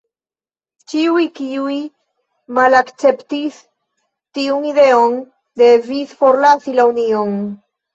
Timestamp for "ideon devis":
4.75-6.21